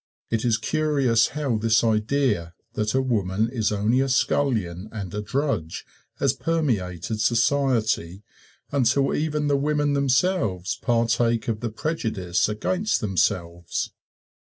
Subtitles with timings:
[0.31, 5.21] It is curious how this idea that a woman is only a scullion and a
[5.21, 5.85] drudge
[6.15, 8.23] has permeated society
[8.71, 13.91] until even the women themselves partake of the prejudice against themselves.